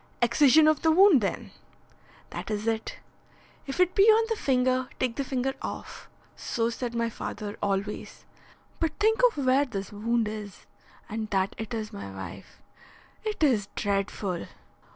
[0.19, 1.51] "Excision of the wound, then?"
[2.31, 2.97] "That is it.
[3.67, 6.09] If it be on the finger, take the finger off.
[6.35, 8.25] So said my father always.
[8.79, 10.65] But think of where this wound is,
[11.07, 12.63] and that it is my wife.
[13.23, 14.47] It is dreadful!"